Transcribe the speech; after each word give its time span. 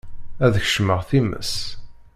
Ad 0.45 0.55
kecmeɣ 0.63 0.99
times. 1.09 1.53